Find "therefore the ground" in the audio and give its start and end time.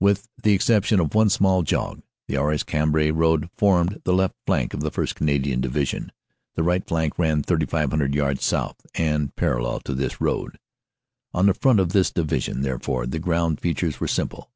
12.62-13.60